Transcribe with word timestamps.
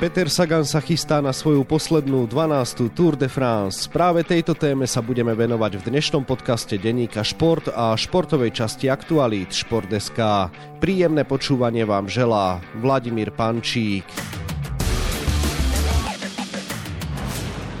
Peter 0.00 0.32
Sagan 0.32 0.64
sa 0.64 0.80
chystá 0.80 1.20
na 1.20 1.28
svoju 1.28 1.60
poslednú 1.60 2.24
12. 2.24 2.88
Tour 2.96 3.20
de 3.20 3.28
France. 3.28 3.84
Práve 3.84 4.24
tejto 4.24 4.56
téme 4.56 4.88
sa 4.88 5.04
budeme 5.04 5.36
venovať 5.36 5.76
v 5.76 5.92
dnešnom 5.92 6.24
podcaste 6.24 6.80
denníka 6.80 7.20
Šport 7.20 7.68
a 7.68 7.92
športovej 7.92 8.48
časti 8.48 8.88
Aktualít 8.88 9.52
Šport.sk. 9.52 10.48
Príjemné 10.80 11.28
počúvanie 11.28 11.84
vám 11.84 12.08
želá 12.08 12.64
Vladimír 12.80 13.28
Pančík. 13.28 14.08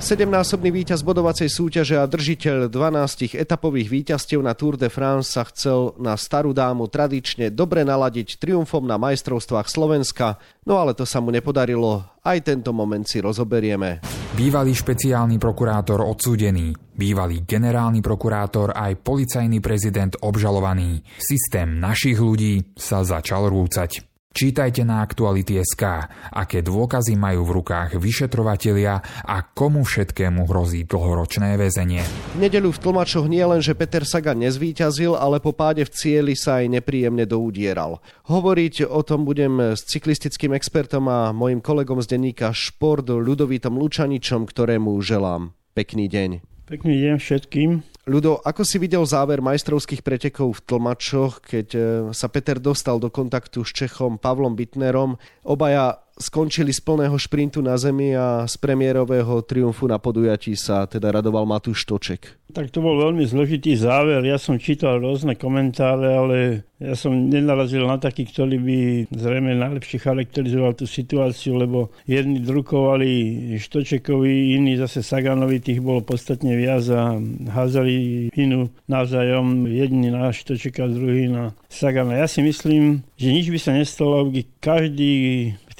17-násobný 0.00 0.72
víťaz 0.72 1.04
bodovacej 1.04 1.52
súťaže 1.52 2.00
a 2.00 2.08
držiteľ 2.08 2.72
12 2.72 3.36
etapových 3.36 3.92
víťazstiev 3.92 4.40
na 4.40 4.56
Tour 4.56 4.80
de 4.80 4.88
France 4.88 5.36
sa 5.36 5.44
chcel 5.44 5.92
na 6.00 6.16
starú 6.16 6.56
dámu 6.56 6.88
tradične 6.88 7.52
dobre 7.52 7.84
naladiť 7.84 8.40
triumfom 8.40 8.88
na 8.88 8.96
majstrovstvách 8.96 9.68
Slovenska, 9.68 10.40
no 10.64 10.80
ale 10.80 10.96
to 10.96 11.04
sa 11.04 11.20
mu 11.20 11.28
nepodarilo. 11.28 12.00
Aj 12.24 12.40
tento 12.40 12.72
moment 12.72 13.04
si 13.04 13.20
rozoberieme. 13.20 14.00
Bývalý 14.40 14.72
špeciálny 14.72 15.36
prokurátor 15.36 16.00
odsúdený, 16.00 16.72
bývalý 16.96 17.44
generálny 17.44 18.00
prokurátor 18.00 18.72
aj 18.72 19.04
policajný 19.04 19.60
prezident 19.60 20.16
obžalovaný. 20.16 21.04
Systém 21.20 21.76
našich 21.76 22.16
ľudí 22.16 22.72
sa 22.72 23.04
začal 23.04 23.52
rúcať. 23.52 24.09
Čítajte 24.30 24.86
na 24.86 25.02
Aktuality.sk, 25.02 26.06
aké 26.30 26.62
dôkazy 26.62 27.18
majú 27.18 27.42
v 27.50 27.54
rukách 27.58 27.98
vyšetrovatelia 27.98 29.02
a 29.26 29.42
komu 29.42 29.82
všetkému 29.82 30.46
hrozí 30.46 30.86
dlhoročné 30.86 31.58
väzenie. 31.58 32.06
V 32.38 32.46
nedeľu 32.46 32.70
v 32.70 32.78
tlmačoch 32.78 33.26
nie 33.26 33.42
len, 33.42 33.58
že 33.58 33.74
Peter 33.74 34.06
Sagan 34.06 34.38
nezvíťazil, 34.38 35.18
ale 35.18 35.42
po 35.42 35.50
páde 35.50 35.82
v 35.82 35.90
cieli 35.90 36.38
sa 36.38 36.62
aj 36.62 36.78
nepríjemne 36.78 37.26
doudieral. 37.26 37.98
Hovoriť 38.30 38.86
o 38.86 39.02
tom 39.02 39.26
budem 39.26 39.74
s 39.74 39.82
cyklistickým 39.90 40.54
expertom 40.54 41.10
a 41.10 41.34
mojim 41.34 41.58
kolegom 41.58 41.98
z 41.98 42.14
denníka 42.14 42.54
Šport 42.54 43.10
Ľudovítom 43.10 43.74
Lučaničom, 43.82 44.46
ktorému 44.46 44.94
želám 45.02 45.58
pekný 45.74 46.06
deň. 46.06 46.30
Pekný 46.70 47.02
deň 47.02 47.18
všetkým. 47.18 47.70
Ľudo, 48.06 48.46
ako 48.46 48.62
si 48.62 48.78
videl 48.78 49.02
záver 49.02 49.42
majstrovských 49.42 50.06
pretekov 50.06 50.54
v 50.54 50.64
tlmačoch, 50.70 51.42
keď 51.42 51.68
e, 51.74 51.80
sa 52.14 52.30
Peter 52.30 52.62
dostal 52.62 53.02
do 53.02 53.10
kontaktu 53.10 53.66
s 53.66 53.74
Čechom 53.74 54.22
Pavlom 54.22 54.54
Bitnerom? 54.54 55.18
Obaja 55.42 55.98
skončili 56.20 56.70
z 56.70 56.84
plného 56.84 57.16
šprintu 57.16 57.64
na 57.64 57.80
zemi 57.80 58.12
a 58.12 58.44
z 58.44 58.54
premiérového 58.60 59.40
triumfu 59.42 59.88
na 59.88 59.96
podujatí 59.96 60.52
sa 60.52 60.84
teda 60.84 61.08
radoval 61.08 61.48
Matúš 61.48 61.88
Toček. 61.88 62.36
Tak 62.50 62.74
to 62.74 62.82
bol 62.82 62.98
veľmi 62.98 63.24
zložitý 63.24 63.78
záver. 63.78 64.20
Ja 64.26 64.36
som 64.36 64.58
čítal 64.58 64.98
rôzne 64.98 65.38
komentáre, 65.38 66.08
ale 66.12 66.38
ja 66.82 66.98
som 66.98 67.30
nenarazil 67.30 67.86
na 67.86 67.96
taký, 67.96 68.26
ktorý 68.26 68.58
by 68.58 68.78
zrejme 69.14 69.54
najlepšie 69.54 70.02
charakterizoval 70.02 70.74
tú 70.74 70.84
situáciu, 70.84 71.54
lebo 71.56 71.94
jedni 72.10 72.42
drukovali 72.42 73.10
Štočekovi, 73.54 74.58
iní 74.58 74.74
zase 74.82 75.06
Saganovi, 75.06 75.62
tých 75.62 75.78
bolo 75.78 76.02
podstatne 76.02 76.58
viac 76.58 76.82
a 76.90 77.22
házali 77.54 78.28
vinu 78.34 78.66
navzájom, 78.90 79.70
jedni 79.70 80.10
na 80.10 80.34
Štočeka, 80.34 80.90
druhý 80.90 81.30
na 81.30 81.54
Sagana. 81.70 82.18
Ja 82.18 82.26
si 82.26 82.42
myslím, 82.42 83.06
že 83.14 83.30
nič 83.30 83.46
by 83.46 83.58
sa 83.62 83.72
nestalo, 83.78 84.26
aby 84.26 84.42
každý 84.58 85.12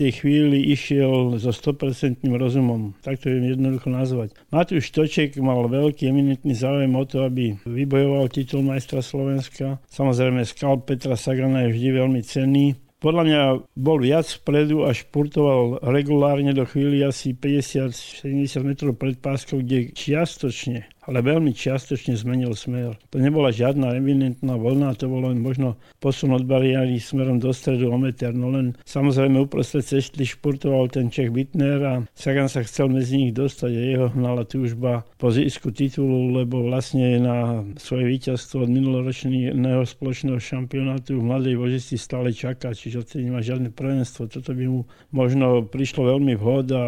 tej 0.00 0.24
chvíli 0.24 0.72
išiel 0.72 1.36
so 1.36 1.52
100% 1.52 2.24
rozumom. 2.24 2.96
Tak 3.04 3.20
to 3.20 3.28
je 3.28 3.52
jednoducho 3.52 3.92
nazvať. 3.92 4.32
Matúš 4.48 4.88
Toček 4.96 5.36
mal 5.36 5.68
veľký 5.68 6.08
eminentný 6.08 6.56
záujem 6.56 6.88
o 6.96 7.04
to, 7.04 7.28
aby 7.28 7.60
vybojoval 7.68 8.32
titul 8.32 8.64
majstra 8.64 9.04
Slovenska. 9.04 9.76
Samozrejme, 9.92 10.40
skal 10.48 10.80
Petra 10.80 11.20
Sagana 11.20 11.68
je 11.68 11.76
vždy 11.76 11.88
veľmi 12.00 12.20
cenný. 12.24 12.80
Podľa 13.00 13.22
mňa 13.24 13.42
bol 13.80 13.96
viac 14.04 14.28
vpredu 14.28 14.84
a 14.84 14.92
športoval 14.92 15.80
regulárne 15.88 16.52
do 16.52 16.68
chvíli 16.68 17.00
asi 17.00 17.32
50-70 17.32 18.60
metrov 18.60 18.92
pred 18.92 19.16
páskou, 19.16 19.64
kde 19.64 19.88
čiastočne 19.96 20.84
ale 21.08 21.24
veľmi 21.24 21.56
čiastočne 21.56 22.12
zmenil 22.18 22.52
smer. 22.52 23.00
To 23.10 23.16
nebola 23.16 23.48
žiadna 23.48 23.96
eminentná 23.96 24.60
vlna, 24.60 24.92
to 25.00 25.08
bolo 25.08 25.32
len 25.32 25.40
možno 25.40 25.80
posun 26.02 26.36
od 26.36 26.44
bariéry 26.44 27.00
smerom 27.00 27.40
do 27.40 27.54
stredu 27.56 27.88
o 27.88 27.96
meter, 27.96 28.36
no 28.36 28.52
len 28.52 28.76
samozrejme 28.84 29.40
uprostred 29.40 29.86
cesty 29.86 30.28
športoval 30.28 30.92
ten 30.92 31.08
Čech 31.08 31.32
Bitner 31.32 31.80
a 31.80 31.94
Sagan 32.12 32.52
sa 32.52 32.60
chcel 32.60 32.92
medzi 32.92 33.16
nich 33.16 33.32
dostať 33.32 33.72
a 33.72 33.80
jeho 33.80 34.06
hnala 34.12 34.44
túžba 34.44 35.08
po 35.16 35.32
získu 35.32 35.72
titulu, 35.72 36.36
lebo 36.36 36.68
vlastne 36.68 37.16
na 37.16 37.64
svoje 37.80 38.04
víťazstvo 38.16 38.68
od 38.68 38.70
minuloročného 38.70 39.82
spoločného 39.88 40.36
šampionátu 40.36 41.16
v 41.16 41.26
mladej 41.26 41.54
vožisti 41.56 41.96
stále 41.96 42.34
čaká, 42.34 42.76
čiže 42.76 43.02
odtedy 43.02 43.28
nemá 43.30 43.40
žiadne 43.40 43.72
prvenstvo. 43.72 44.28
Toto 44.28 44.52
by 44.52 44.64
mu 44.68 44.84
možno 45.10 45.64
prišlo 45.64 46.12
veľmi 46.16 46.36
vhod 46.36 46.66
a 46.76 46.82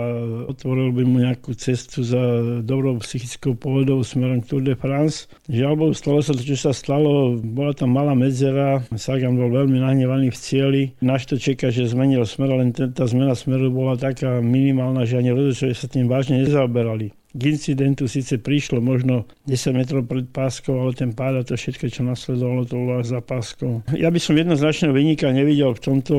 otvoril 0.53 0.93
by 0.93 1.03
mu 1.09 1.17
nejakú 1.25 1.57
cestu 1.57 2.05
za 2.05 2.21
dobrou 2.61 3.01
psychickou 3.01 3.57
pohodou 3.57 4.02
smerom 4.05 4.43
Tour 4.43 4.63
de 4.63 4.75
France. 4.77 5.31
Žiaľ 5.49 5.73
Bohu, 5.79 5.93
stalo 5.97 6.21
sa 6.21 6.37
to, 6.37 6.43
čo 6.43 6.59
sa 6.59 6.75
stalo. 6.75 7.39
Bola 7.39 7.73
tam 7.73 7.95
malá 7.95 8.13
medzera, 8.13 8.83
Sagan 8.95 9.39
bol 9.39 9.51
veľmi 9.51 9.79
nahnevaný 9.81 10.35
v 10.35 10.39
cieli. 10.39 10.83
Naš 11.01 11.31
to 11.31 11.41
čaká, 11.41 11.71
že 11.71 11.91
zmenil 11.91 12.27
smer, 12.27 12.53
len 12.53 12.75
tá 12.75 13.05
zmena 13.07 13.33
smeru 13.33 13.71
bola 13.71 13.97
taká 13.97 14.43
minimálna, 14.43 15.07
že 15.07 15.23
ani 15.23 15.33
rozhodčovia 15.33 15.75
sa 15.79 15.89
tým 15.89 16.11
vážne 16.11 16.43
nezaoberali. 16.43 17.22
K 17.33 17.43
incidentu 17.49 18.05
síce 18.05 18.37
prišlo 18.37 18.85
možno 18.85 19.25
10 19.49 19.73
metrov 19.73 20.05
pred 20.05 20.29
páskou, 20.29 20.77
ale 20.85 20.93
ten 20.93 21.17
pád 21.17 21.41
a 21.41 21.43
to 21.49 21.57
všetko, 21.57 21.89
čo 21.89 22.05
nasledovalo, 22.05 22.69
to 22.69 22.77
bolo 22.77 23.01
za 23.01 23.25
páskou. 23.25 23.81
Ja 23.97 24.13
by 24.13 24.21
som 24.21 24.37
jednoznačného 24.37 24.93
vynika 24.93 25.33
nevidel 25.33 25.73
v 25.73 25.81
tomto. 25.81 26.15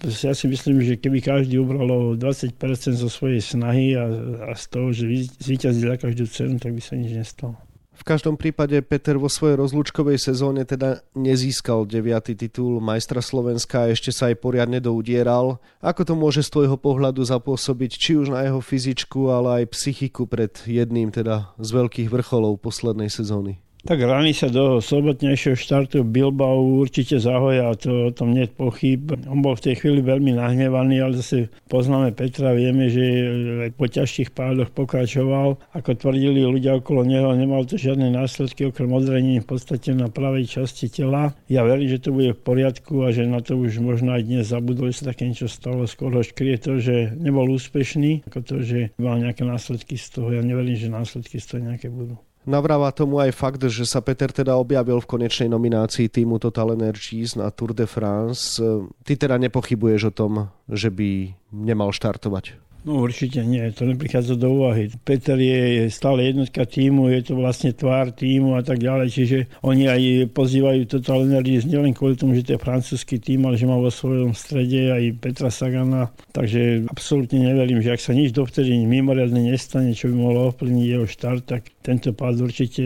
Ja 0.00 0.32
si 0.32 0.48
myslím, 0.48 0.80
že 0.80 0.96
keby 0.96 1.20
každý 1.20 1.60
ubral 1.60 2.16
20% 2.16 2.56
zo 2.96 3.08
svojej 3.12 3.44
snahy 3.44 3.92
a, 3.92 4.08
a 4.48 4.52
z 4.56 4.64
toho, 4.72 4.88
že 4.92 5.04
zvýťazí 5.44 5.84
za 5.84 5.96
každú 6.00 6.24
cenu, 6.24 6.56
tak 6.56 6.72
by 6.72 6.80
sa 6.80 6.96
nič 6.96 7.12
nestalo. 7.12 7.60
V 7.94 8.02
každom 8.02 8.34
prípade 8.34 8.74
Peter 8.82 9.14
vo 9.14 9.30
svojej 9.30 9.54
rozlúčkovej 9.54 10.18
sezóne 10.18 10.66
teda 10.66 11.06
nezískal 11.14 11.86
9. 11.86 12.34
titul 12.34 12.82
majstra 12.82 13.22
Slovenska 13.22 13.86
a 13.86 13.90
ešte 13.94 14.10
sa 14.10 14.28
aj 14.28 14.42
poriadne 14.42 14.82
doudieral. 14.82 15.62
Ako 15.78 16.02
to 16.02 16.18
môže 16.18 16.42
z 16.42 16.52
tvojho 16.52 16.76
pohľadu 16.76 17.22
zapôsobiť 17.22 17.90
či 17.94 18.12
už 18.18 18.34
na 18.34 18.44
jeho 18.44 18.58
fyzičku, 18.58 19.30
ale 19.30 19.62
aj 19.62 19.72
psychiku 19.72 20.26
pred 20.26 20.52
jedným 20.66 21.14
teda 21.14 21.54
z 21.56 21.70
veľkých 21.70 22.12
vrcholov 22.12 22.60
poslednej 22.60 23.08
sezóny? 23.08 23.63
Tak 23.84 24.00
rany 24.00 24.32
sa 24.32 24.48
do 24.48 24.80
sobotnejšieho 24.80 25.60
štartu 25.60 26.08
Bilbao 26.08 26.80
určite 26.80 27.20
zahoja, 27.20 27.68
to 27.76 28.08
o 28.08 28.12
tom 28.16 28.32
nie 28.32 28.48
je 28.48 28.56
pochyb. 28.56 29.12
On 29.28 29.44
bol 29.44 29.52
v 29.60 29.68
tej 29.68 29.74
chvíli 29.76 30.00
veľmi 30.00 30.32
nahnevaný, 30.40 31.04
ale 31.04 31.20
zase 31.20 31.52
poznáme 31.68 32.16
Petra, 32.16 32.56
vieme, 32.56 32.88
že 32.88 33.04
aj 33.68 33.76
po 33.76 33.84
ťažších 33.84 34.32
pádoch 34.32 34.72
pokračoval. 34.72 35.60
Ako 35.76 36.00
tvrdili 36.00 36.48
ľudia 36.48 36.80
okolo 36.80 37.04
neho, 37.04 37.36
nemal 37.36 37.68
to 37.68 37.76
žiadne 37.76 38.08
následky 38.08 38.72
okrem 38.72 38.88
odrení 38.88 39.44
v 39.44 39.52
podstate 39.52 39.92
na 39.92 40.08
pravej 40.08 40.48
časti 40.48 40.88
tela. 40.88 41.36
Ja 41.52 41.68
verím, 41.68 41.92
že 41.92 42.00
to 42.00 42.16
bude 42.16 42.32
v 42.32 42.40
poriadku 42.40 43.04
a 43.04 43.12
že 43.12 43.28
na 43.28 43.44
to 43.44 43.60
už 43.60 43.84
možno 43.84 44.16
aj 44.16 44.24
dnes 44.24 44.48
zabudol, 44.48 44.96
že 44.96 45.04
sa 45.04 45.12
také 45.12 45.28
niečo 45.28 45.44
stalo. 45.44 45.84
Skôr 45.84 46.08
ho 46.08 46.24
škrie 46.24 46.56
to, 46.56 46.80
že 46.80 47.12
nebol 47.20 47.44
úspešný, 47.52 48.24
ako 48.32 48.40
to, 48.48 48.56
že 48.64 48.96
mal 48.96 49.20
nejaké 49.20 49.44
následky 49.44 50.00
z 50.00 50.08
toho. 50.08 50.32
Ja 50.32 50.40
neverím, 50.40 50.72
že 50.72 50.88
následky 50.88 51.36
z 51.36 51.46
toho 51.52 51.60
nejaké 51.68 51.92
budú. 51.92 52.16
Navráva 52.44 52.92
tomu 52.92 53.24
aj 53.24 53.32
fakt, 53.32 53.64
že 53.64 53.88
sa 53.88 54.04
Peter 54.04 54.28
teda 54.28 54.60
objavil 54.60 55.00
v 55.00 55.08
konečnej 55.08 55.48
nominácii 55.48 56.12
týmu 56.12 56.36
Total 56.36 56.76
Energies 56.76 57.40
na 57.40 57.48
Tour 57.48 57.72
de 57.72 57.88
France. 57.88 58.60
Ty 59.00 59.12
teda 59.16 59.40
nepochybuješ 59.40 60.12
o 60.12 60.12
tom, 60.12 60.32
že 60.68 60.92
by 60.92 61.32
nemal 61.56 61.88
štartovať? 61.88 62.60
No 62.84 63.00
určite 63.00 63.40
nie, 63.48 63.64
to 63.72 63.88
neprichádza 63.88 64.36
do 64.36 64.60
úvahy. 64.60 64.92
Peter 65.08 65.40
je 65.40 65.88
stále 65.88 66.28
jednotka 66.28 66.68
týmu, 66.68 67.08
je 67.08 67.24
to 67.24 67.32
vlastne 67.32 67.72
tvár 67.72 68.12
týmu 68.12 68.60
a 68.60 68.62
tak 68.62 68.76
ďalej, 68.76 69.08
čiže 69.08 69.38
oni 69.64 69.88
aj 69.88 70.02
pozývajú 70.36 70.84
Total 70.84 71.24
Energies 71.24 71.64
nielen 71.64 71.96
kvôli 71.96 72.12
tomu, 72.12 72.36
že 72.36 72.44
to 72.44 72.52
je 72.52 72.60
francúzsky 72.60 73.16
tým, 73.16 73.48
ale 73.48 73.56
že 73.56 73.64
má 73.64 73.80
vo 73.80 73.88
svojom 73.88 74.36
strede 74.36 74.92
aj 74.92 75.16
Petra 75.16 75.48
Sagana, 75.48 76.12
takže 76.36 76.84
absolútne 76.92 77.40
neverím, 77.40 77.80
že 77.80 77.96
ak 77.96 78.04
sa 78.04 78.12
nič 78.12 78.36
dovtedy 78.36 78.76
mimoriadne 78.84 79.48
nestane, 79.48 79.96
čo 79.96 80.12
by 80.12 80.20
mohlo 80.20 80.52
ovplyvniť 80.52 80.84
jeho 80.84 81.08
štart, 81.08 81.42
tak 81.48 81.72
tento 81.80 82.12
pád 82.12 82.44
určite 82.44 82.84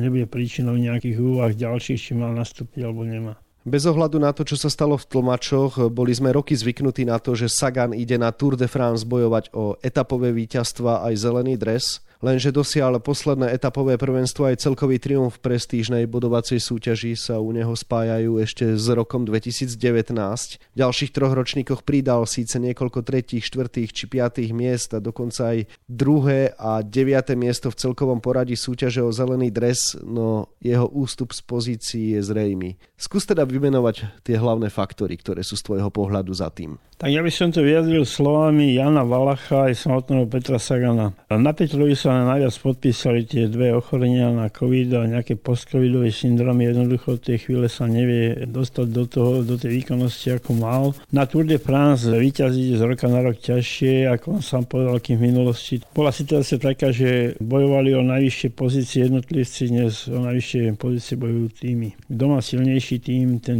nebude 0.00 0.24
príčinou 0.24 0.72
nejakých 0.72 1.20
úvah 1.20 1.52
ďalších, 1.52 2.00
či 2.00 2.12
mal 2.16 2.32
nastúpiť 2.32 2.80
alebo 2.80 3.04
nemá. 3.04 3.43
Bez 3.64 3.88
ohľadu 3.88 4.20
na 4.20 4.28
to, 4.36 4.44
čo 4.44 4.60
sa 4.60 4.68
stalo 4.68 5.00
v 5.00 5.08
tlmačoch, 5.08 5.88
boli 5.88 6.12
sme 6.12 6.36
roky 6.36 6.52
zvyknutí 6.52 7.08
na 7.08 7.16
to, 7.16 7.32
že 7.32 7.48
Sagan 7.48 7.96
ide 7.96 8.20
na 8.20 8.28
Tour 8.28 8.60
de 8.60 8.68
France 8.68 9.08
bojovať 9.08 9.56
o 9.56 9.80
etapové 9.80 10.36
víťazstva 10.36 11.00
aj 11.08 11.14
zelený 11.16 11.56
dres. 11.56 12.04
Lenže 12.24 12.56
dosiaľ 12.56 13.04
posledné 13.04 13.52
etapové 13.52 14.00
prvenstvo 14.00 14.48
aj 14.48 14.64
celkový 14.64 14.96
triumf 14.96 15.36
v 15.36 15.44
prestížnej 15.44 16.08
bodovacej 16.08 16.56
súťaži 16.56 17.20
sa 17.20 17.36
u 17.36 17.52
neho 17.52 17.76
spájajú 17.76 18.40
ešte 18.40 18.64
s 18.80 18.88
rokom 18.88 19.28
2019. 19.28 19.76
V 19.76 20.76
ďalších 20.80 21.12
troch 21.12 21.36
ročníkoch 21.36 21.84
pridal 21.84 22.24
síce 22.24 22.56
niekoľko 22.56 23.04
tretích, 23.04 23.44
štvrtých 23.44 23.92
či 23.92 24.04
piatých 24.08 24.56
miest 24.56 24.96
a 24.96 25.04
dokonca 25.04 25.52
aj 25.52 25.68
druhé 25.84 26.56
a 26.56 26.80
deviate 26.80 27.36
miesto 27.36 27.68
v 27.68 27.76
celkovom 27.76 28.24
poradí 28.24 28.56
súťaže 28.56 29.04
o 29.04 29.12
zelený 29.12 29.52
dres, 29.52 29.92
no 30.00 30.48
jeho 30.64 30.88
ústup 30.96 31.36
z 31.36 31.44
pozícií 31.44 32.06
je 32.16 32.24
zrejmy. 32.24 32.80
Skús 32.96 33.28
teda 33.28 33.44
vymenovať 33.44 34.24
tie 34.24 34.40
hlavné 34.40 34.72
faktory, 34.72 35.20
ktoré 35.20 35.44
sú 35.44 35.60
z 35.60 35.66
tvojho 35.68 35.92
pohľadu 35.92 36.32
za 36.32 36.48
tým. 36.48 36.80
Tak 36.94 37.10
ja 37.12 37.20
by 37.20 37.28
som 37.28 37.52
to 37.52 37.60
vyjadril 37.60 38.06
slovami 38.06 38.78
Jana 38.78 39.04
Valacha 39.04 39.68
aj 39.68 39.76
samotného 39.76 40.24
Petra 40.30 40.62
Sagana. 40.62 41.12
Na 41.28 41.52
Petrovi 41.52 41.92
sa 41.98 42.13
najviac 42.22 42.54
podpísali 42.62 43.26
tie 43.26 43.50
dve 43.50 43.74
ochorenia 43.74 44.30
na 44.30 44.46
COVID 44.46 44.94
a 44.94 45.10
nejaké 45.10 45.34
post-covidové 45.34 46.14
syndromy. 46.14 46.70
Jednoducho 46.70 47.18
v 47.18 47.24
tej 47.26 47.38
chvíle 47.42 47.66
sa 47.66 47.90
nevie 47.90 48.46
dostať 48.46 48.86
do, 48.94 49.04
toho, 49.10 49.42
do 49.42 49.58
tej 49.58 49.82
výkonnosti, 49.82 50.38
ako 50.38 50.50
mal. 50.54 50.94
Na 51.10 51.26
Tour 51.26 51.42
de 51.42 51.58
France 51.58 52.06
vyťaziť 52.06 52.78
z 52.78 52.82
roka 52.86 53.10
na 53.10 53.26
rok 53.26 53.42
ťažšie, 53.42 54.06
ako 54.06 54.38
on 54.38 54.42
sám 54.44 54.70
povedal, 54.70 55.02
kým 55.02 55.18
v 55.18 55.34
minulosti. 55.34 55.82
Bola 55.90 56.14
situácia 56.14 56.62
taká, 56.62 56.94
že 56.94 57.34
bojovali 57.42 57.96
o 57.98 58.06
najvyššie 58.06 58.48
pozície 58.54 59.10
jednotlivci, 59.10 59.72
dnes 59.72 60.06
o 60.06 60.22
najvyššie 60.22 60.78
pozície 60.78 61.18
bojujú 61.18 61.48
týmy. 61.58 61.88
Kto 62.06 62.24
má 62.28 62.38
silnejší 62.44 63.00
tým, 63.00 63.40
ten 63.40 63.58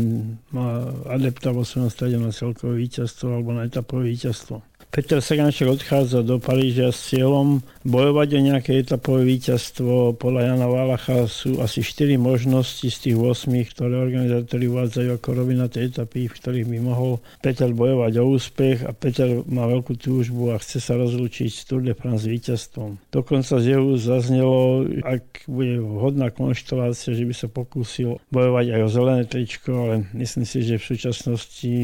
má 0.52 0.84
adepta 1.08 1.50
vo 1.50 1.64
svojom 1.64 1.88
strede 1.88 2.20
na 2.20 2.28
celkové 2.28 2.76
víťazstvo 2.84 3.40
alebo 3.40 3.56
na 3.56 3.64
etapové 3.64 4.12
víťazstvo. 4.12 4.60
Peter 4.94 5.18
Saganček 5.18 5.66
odchádza 5.66 6.22
do 6.22 6.38
Paríža 6.38 6.94
s 6.94 7.10
cieľom 7.10 7.66
bojovať 7.82 8.28
o 8.38 8.40
nejaké 8.46 8.78
etapové 8.78 9.26
víťazstvo. 9.26 10.14
Podľa 10.14 10.54
Jana 10.54 10.70
Valacha 10.70 11.26
sú 11.26 11.58
asi 11.58 11.82
4 11.82 12.14
možnosti 12.14 12.86
z 12.86 12.98
tých 13.02 13.18
8, 13.18 13.74
ktoré 13.74 13.98
organizátori 13.98 14.70
uvádzajú 14.70 15.18
ako 15.18 15.28
robiť 15.34 15.56
na 15.58 15.66
tej 15.66 15.90
etapy, 15.90 16.30
v 16.30 16.36
ktorých 16.38 16.70
by 16.70 16.78
mohol 16.78 17.18
Peter 17.42 17.74
bojovať 17.74 18.12
o 18.22 18.24
úspech 18.38 18.86
a 18.86 18.94
Peter 18.94 19.42
má 19.50 19.66
veľkú 19.66 19.98
túžbu 19.98 20.54
a 20.54 20.62
chce 20.62 20.78
sa 20.78 20.94
rozlúčiť 20.94 21.50
s 21.50 21.66
Tour 21.66 21.82
de 21.82 21.98
France 21.98 22.30
víťazstvom. 22.30 23.10
Dokonca 23.10 23.58
z 23.58 23.74
jeho 23.74 23.98
zaznelo, 23.98 24.86
ak 25.02 25.50
bude 25.50 25.82
vhodná 25.82 26.30
konštelácia, 26.30 27.18
že 27.18 27.26
by 27.26 27.34
sa 27.34 27.50
pokúsil 27.50 28.22
bojovať 28.30 28.78
aj 28.78 28.80
o 28.86 28.88
zelené 28.94 29.24
tričko, 29.26 29.70
ale 29.74 30.06
myslím 30.14 30.46
si, 30.46 30.62
že 30.62 30.78
v 30.78 30.86
súčasnosti 30.86 31.74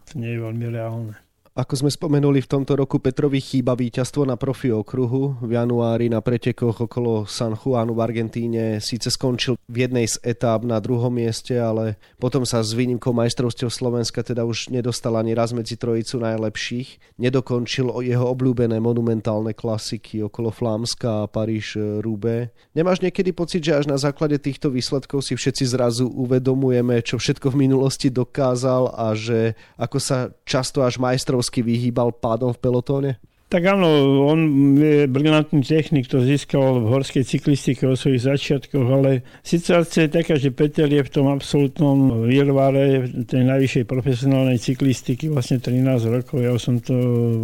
to 0.00 0.12
nie 0.16 0.32
je 0.32 0.40
veľmi 0.40 0.64
reálne. 0.72 1.27
Ako 1.58 1.74
sme 1.74 1.90
spomenuli, 1.90 2.38
v 2.38 2.52
tomto 2.54 2.78
roku 2.78 3.02
Petrovi 3.02 3.42
chýba 3.42 3.74
víťazstvo 3.74 4.22
na 4.22 4.38
profi 4.38 4.70
okruhu. 4.70 5.42
V 5.42 5.58
januári 5.58 6.06
na 6.06 6.22
pretekoch 6.22 6.86
okolo 6.86 7.26
San 7.26 7.58
Juanu 7.58 7.98
v 7.98 8.06
Argentíne 8.06 8.78
síce 8.78 9.10
skončil 9.10 9.58
v 9.66 9.76
jednej 9.82 10.06
z 10.06 10.22
etáp 10.22 10.62
na 10.62 10.78
druhom 10.78 11.10
mieste, 11.10 11.58
ale 11.58 11.98
potom 12.22 12.46
sa 12.46 12.62
s 12.62 12.78
výnimkou 12.78 13.10
majstrovstiev 13.10 13.74
Slovenska 13.74 14.22
teda 14.22 14.46
už 14.46 14.70
nedostal 14.70 15.18
ani 15.18 15.34
raz 15.34 15.50
medzi 15.50 15.74
trojicu 15.74 16.22
najlepších. 16.22 17.18
Nedokončil 17.18 17.90
jeho 18.06 18.30
obľúbené 18.30 18.78
monumentálne 18.78 19.50
klasiky 19.50 20.22
okolo 20.22 20.54
Flámska 20.54 21.26
a 21.26 21.28
Paríž 21.28 21.74
Rubé. 21.98 22.54
Nemáš 22.78 23.02
niekedy 23.02 23.34
pocit, 23.34 23.66
že 23.66 23.82
až 23.82 23.90
na 23.90 23.98
základe 23.98 24.38
týchto 24.38 24.70
výsledkov 24.70 25.26
si 25.26 25.34
všetci 25.34 25.74
zrazu 25.74 26.06
uvedomujeme, 26.06 27.02
čo 27.02 27.18
všetko 27.18 27.50
v 27.50 27.66
minulosti 27.66 28.14
dokázal 28.14 28.94
a 28.94 29.10
že 29.18 29.58
ako 29.74 29.98
sa 29.98 30.30
často 30.46 30.86
až 30.86 31.02
majstrov 31.02 31.47
obrovsky 31.48 31.64
vyhýbal 31.64 32.12
pádom 32.12 32.52
v 32.52 32.58
pelotóne? 32.60 33.10
Tak 33.48 33.64
áno, 33.64 33.88
on 34.28 34.40
je 34.76 35.08
brilantný 35.08 35.64
technik, 35.64 36.04
to 36.04 36.20
získal 36.20 36.84
v 36.84 36.92
horskej 36.92 37.24
cyklistike 37.24 37.88
o 37.88 37.96
svojich 37.96 38.28
začiatkoch, 38.28 38.84
ale 38.84 39.24
situácia 39.40 40.04
je 40.04 40.20
taká, 40.20 40.36
že 40.36 40.52
Peter 40.52 40.84
je 40.84 41.00
v 41.00 41.08
tom 41.08 41.32
absolútnom 41.32 42.28
výrvare 42.28 43.08
tej 43.24 43.48
najvyššej 43.48 43.88
profesionálnej 43.88 44.60
cyklistiky 44.60 45.32
vlastne 45.32 45.64
13 45.64 45.80
rokov. 46.12 46.44
Ja 46.44 46.52
som 46.60 46.76
to 46.76 46.92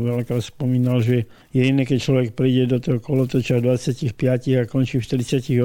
veľakrát 0.04 0.44
spomínal, 0.44 1.00
že 1.00 1.24
je 1.56 1.72
iné, 1.72 1.88
keď 1.88 1.98
človek 2.04 2.28
príde 2.36 2.68
do 2.68 2.84
toho 2.84 3.00
kolotoča 3.00 3.64
25 3.64 4.12
a 4.60 4.68
končí 4.68 5.00
v 5.00 5.08
48, 5.08 5.56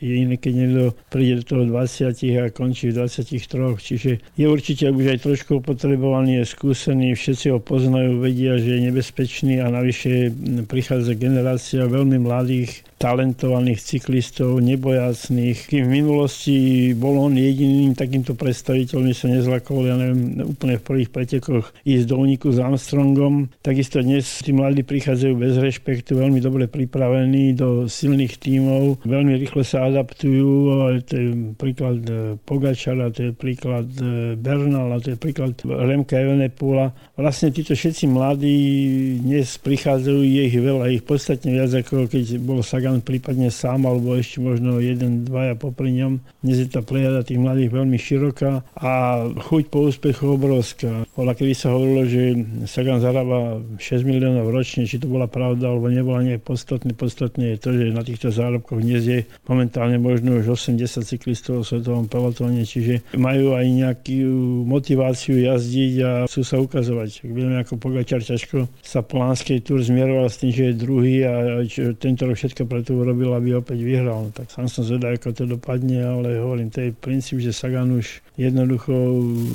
je 0.00 0.14
iné, 0.16 0.40
keď 0.40 0.52
niekto 0.64 0.84
príde 1.12 1.44
do 1.44 1.44
toho 1.44 1.62
20 1.68 2.16
a 2.40 2.44
končí 2.56 2.88
v 2.88 3.04
23. 3.04 3.36
Čiže 3.76 4.10
je 4.32 4.46
určite 4.48 4.88
už 4.88 5.12
aj 5.12 5.18
trošku 5.28 5.60
opotrebovaný, 5.60 6.40
je 6.40 6.56
skúsený, 6.56 7.12
všetci 7.12 7.52
ho 7.52 7.60
poznajú, 7.60 8.16
vedia, 8.24 8.56
že 8.56 8.80
je 8.80 8.88
nebezpečný 8.88 9.57
a 9.60 9.68
navyše 9.68 10.32
prichádza 10.64 11.14
generácia 11.14 11.84
veľmi 11.84 12.18
mladých 12.22 12.87
talentovaných 12.98 13.78
cyklistov, 13.78 14.58
nebojacných. 14.58 15.70
Kým 15.70 15.86
v 15.86 15.94
minulosti 16.02 16.58
bol 16.98 17.14
on 17.16 17.38
jediným 17.38 17.94
takýmto 17.94 18.34
predstaviteľom, 18.34 19.14
sa 19.14 19.30
nezlakol, 19.30 19.86
ja 19.86 19.94
neviem, 19.94 20.42
úplne 20.42 20.76
v 20.76 20.84
prvých 20.84 21.10
pretekoch 21.14 21.70
ísť 21.86 22.04
do 22.10 22.16
úniku 22.18 22.50
s 22.50 22.58
Armstrongom. 22.58 23.48
Takisto 23.62 24.02
dnes 24.02 24.26
tí 24.42 24.50
mladí 24.50 24.82
prichádzajú 24.82 25.34
bez 25.38 25.54
rešpektu, 25.56 26.18
veľmi 26.18 26.42
dobre 26.42 26.66
pripravení 26.66 27.54
do 27.54 27.86
silných 27.86 28.42
tímov, 28.42 29.06
veľmi 29.06 29.38
rýchle 29.38 29.62
sa 29.62 29.86
adaptujú. 29.86 30.50
To 31.06 31.14
je 31.14 31.54
príklad 31.54 32.02
e, 32.04 32.34
Pogačara, 32.42 33.14
to 33.14 33.30
je 33.30 33.32
príklad 33.32 33.86
e, 34.02 34.34
Bernala, 34.34 34.98
to 34.98 35.14
je 35.14 35.18
príklad 35.18 35.54
Remka 35.62 36.18
Evenepula. 36.18 36.90
Vlastne 37.14 37.54
títo 37.54 37.78
všetci 37.78 38.10
mladí 38.10 38.58
dnes 39.22 39.54
prichádzajú, 39.62 40.18
je 40.26 40.42
ich 40.50 40.58
veľa, 40.58 40.90
ich 40.90 41.06
podstatne 41.06 41.54
viac 41.54 41.70
ako 41.70 42.10
keď 42.10 42.42
bol 42.42 42.58
Sagan 42.64 42.87
Sagan 42.88 43.04
prípadne 43.04 43.52
sám, 43.52 43.84
alebo 43.84 44.16
ešte 44.16 44.40
možno 44.40 44.80
jeden, 44.80 45.28
dvaja 45.28 45.60
popri 45.60 45.92
ňom. 46.00 46.24
Dnes 46.40 46.64
je 46.64 46.72
tá 46.72 46.80
plejada 46.80 47.20
tých 47.20 47.36
mladých 47.36 47.68
veľmi 47.68 48.00
široká 48.00 48.64
a 48.80 48.92
chuť 49.28 49.68
po 49.68 49.92
úspechu 49.92 50.40
obrovská. 50.40 51.04
Bola, 51.12 51.36
kedy 51.36 51.52
sa 51.52 51.76
hovorilo, 51.76 52.08
že 52.08 52.32
Sagan 52.64 53.04
zarába 53.04 53.60
6 53.76 54.08
miliónov 54.08 54.48
ročne, 54.48 54.88
či 54.88 54.96
to 54.96 55.04
bola 55.04 55.28
pravda, 55.28 55.68
alebo 55.68 55.92
nebola 55.92 56.24
nie 56.24 56.40
podstatné. 56.40 56.96
Podstatné 56.96 57.52
je 57.52 57.58
to, 57.60 57.76
že 57.76 57.92
na 57.92 58.00
týchto 58.00 58.32
zárobkoch 58.32 58.80
dnes 58.80 59.04
je 59.04 59.20
momentálne 59.44 60.00
možno 60.00 60.40
už 60.40 60.56
80 60.56 61.04
cyklistov 61.04 61.60
v 61.60 61.68
svetovom 61.68 62.08
pelotóne, 62.08 62.64
čiže 62.64 63.04
majú 63.20 63.52
aj 63.52 63.68
nejakú 63.68 64.64
motiváciu 64.64 65.44
jazdiť 65.44 65.92
a 66.00 66.10
chcú 66.24 66.40
sa 66.40 66.56
ukazovať. 66.56 67.20
Vieme, 67.28 67.60
ako 67.60 67.76
Pogačar 67.76 68.24
ťažko 68.24 68.64
sa 68.80 69.04
Plánskej 69.04 69.60
tur 69.60 69.84
zmieroval 69.84 70.32
s 70.32 70.40
tým, 70.40 70.56
že 70.56 70.72
je 70.72 70.80
druhý 70.80 71.16
a 71.28 71.60
tento 72.00 72.24
rok 72.24 72.38
všetko 72.38 72.77
preto 72.78 72.94
urobil, 72.94 73.34
aby 73.34 73.58
opäť 73.58 73.82
vyhral. 73.82 74.30
Tak 74.30 74.54
sám 74.54 74.70
som 74.70 74.86
zvedal, 74.86 75.18
ako 75.18 75.34
to 75.34 75.44
dopadne, 75.50 75.98
ale 75.98 76.38
hovorím, 76.38 76.70
to 76.70 76.86
je 76.86 76.94
princíp, 76.94 77.42
že 77.42 77.50
Sagan 77.50 77.90
už 77.90 78.22
jednoducho 78.38 78.94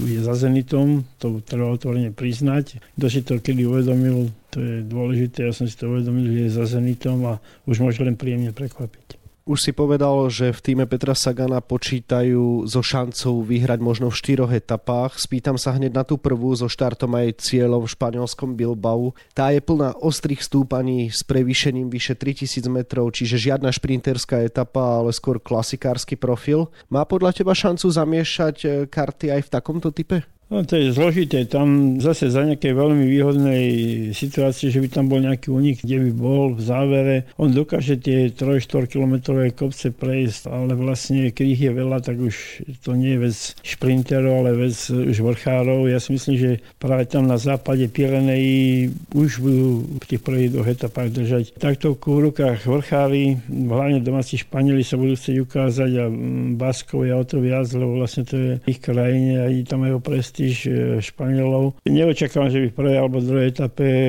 je 0.03 0.19
za 0.19 0.35
Zenitom, 0.35 1.07
to 1.23 1.39
treba 1.39 1.71
otvorene 1.71 2.11
priznať. 2.11 2.83
Kto 2.99 3.05
si 3.07 3.23
to 3.23 3.39
kedy 3.39 3.63
uvedomil, 3.63 4.27
to 4.51 4.59
je 4.59 4.75
dôležité, 4.83 5.47
ja 5.47 5.55
som 5.55 5.71
si 5.71 5.79
to 5.79 5.87
uvedomil, 5.87 6.27
že 6.27 6.39
je 6.45 6.51
za 6.51 6.65
Zenitom 6.67 7.23
a 7.23 7.39
už 7.63 7.79
môže 7.79 8.03
len 8.03 8.19
príjemne 8.19 8.51
prekvapiť. 8.51 9.22
Už 9.43 9.59
si 9.59 9.75
povedal, 9.75 10.31
že 10.31 10.55
v 10.55 10.63
týme 10.63 10.85
Petra 10.87 11.11
Sagana 11.11 11.59
počítajú 11.59 12.63
so 12.63 12.79
šancou 12.79 13.43
vyhrať 13.43 13.83
možno 13.83 14.07
v 14.07 14.15
štyroch 14.15 14.47
etapách. 14.55 15.19
Spýtam 15.19 15.59
sa 15.59 15.75
hneď 15.75 15.91
na 15.91 16.07
tú 16.07 16.15
prvú 16.15 16.55
so 16.55 16.71
štartom 16.71 17.11
aj 17.11 17.43
cieľom 17.43 17.83
v 17.83 17.91
španielskom 17.91 18.55
Bilbao. 18.55 19.11
Tá 19.35 19.51
je 19.51 19.59
plná 19.59 19.99
ostrých 19.99 20.47
stúpaní 20.47 21.11
s 21.11 21.27
prevýšením 21.27 21.91
vyše 21.91 22.15
3000 22.15 22.71
metrov, 22.71 23.11
čiže 23.11 23.35
žiadna 23.35 23.75
šprinterská 23.75 24.47
etapa, 24.47 25.03
ale 25.03 25.11
skôr 25.11 25.43
klasikársky 25.43 26.15
profil. 26.15 26.71
Má 26.87 27.03
podľa 27.03 27.35
teba 27.35 27.51
šancu 27.51 27.91
zamiešať 27.91 28.55
eh, 28.63 28.69
karty 28.87 29.27
aj 29.27 29.41
v 29.43 29.51
takomto 29.51 29.91
type? 29.91 30.23
No 30.53 30.61
to 30.61 30.77
je 30.77 30.93
zložité. 30.93 31.49
Tam 31.49 31.97
zase 31.97 32.29
za 32.29 32.45
nejakej 32.45 32.77
veľmi 32.77 33.09
výhodnej 33.09 33.65
situácie, 34.13 34.69
že 34.69 34.85
by 34.85 34.87
tam 34.93 35.09
bol 35.09 35.17
nejaký 35.17 35.49
unik, 35.49 35.81
kde 35.81 35.97
by 35.97 36.11
bol 36.13 36.53
v 36.53 36.61
závere. 36.61 37.15
On 37.41 37.49
dokáže 37.49 37.97
tie 37.97 38.29
3-4 38.29 38.85
kilometrové 38.85 39.49
kopce 39.57 39.89
prejsť, 39.89 40.53
ale 40.53 40.77
vlastne 40.77 41.33
keď 41.33 41.45
ich 41.49 41.61
je 41.65 41.71
veľa, 41.73 42.05
tak 42.05 42.21
už 42.21 42.69
to 42.85 42.93
nie 42.93 43.17
je 43.17 43.23
vec 43.25 43.37
šprinterov, 43.65 44.45
ale 44.45 44.69
vec 44.69 44.77
už 44.93 45.25
vrchárov. 45.25 45.89
Ja 45.89 45.97
si 45.97 46.13
myslím, 46.13 46.35
že 46.37 46.51
práve 46.77 47.09
tam 47.09 47.25
na 47.25 47.41
západe 47.41 47.89
Pireneji 47.89 48.93
už 49.17 49.41
budú 49.41 49.89
v 49.89 50.05
tých 50.05 50.21
prvých 50.21 50.53
dvoch 50.53 50.69
etapách 50.69 51.09
držať 51.17 51.43
takto 51.57 51.97
v 51.97 52.29
rukách 52.29 52.69
vrchári, 52.69 53.41
hlavne 53.49 54.05
domáci 54.05 54.37
Španieli 54.37 54.85
sa 54.85 55.01
budú 55.01 55.17
chcieť 55.17 55.37
ukázať 55.49 55.91
a 55.97 56.05
Baskovia 56.53 57.17
o 57.17 57.25
to 57.25 57.41
viac, 57.41 57.65
lebo 57.73 57.97
vlastne 57.97 58.21
to 58.21 58.35
je 58.37 58.51
ich 58.69 58.77
krajine 58.77 59.41
a 59.41 59.49
tam 59.65 59.81
jeho 59.89 59.97
prestíž 59.97 60.42
e, 60.51 60.99
Španielov. 60.99 61.79
Neočakávam, 61.87 62.51
že 62.51 62.59
by 62.63 62.67
v 62.71 62.77
prvej 62.77 62.97
alebo 62.99 63.23
druhej 63.23 63.47
etape 63.53 63.85
e, 63.87 64.05